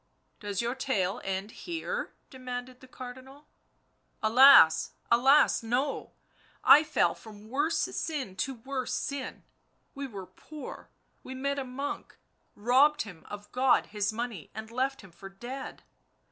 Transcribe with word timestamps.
u 0.41 0.47
Does 0.47 0.63
your 0.63 0.73
tale 0.73 1.21
end 1.23 1.51
here?" 1.51 2.15
demanded 2.31 2.79
the 2.79 2.87
Cardinal. 2.87 3.35
u 3.35 3.43
Alas! 4.29 4.93
alas! 5.11 5.61
no; 5.61 6.11
I 6.63 6.83
fell 6.83 7.13
from 7.13 7.49
worse 7.49 7.77
sin 7.81 8.35
to 8.37 8.55
worse 8.55 8.95
sin— 8.95 9.43
we 9.93 10.07
were 10.07 10.25
poor, 10.25 10.89
we 11.21 11.35
met 11.35 11.59
a 11.59 11.63
monk, 11.63 12.17
robbed 12.55 13.03
him 13.03 13.27
of 13.29 13.51
God 13.51 13.87
His 13.93 14.11
money, 14.11 14.49
and 14.55 14.71
left 14.71 15.01
him 15.01 15.11
for 15.11 15.29
dead 15.29 15.83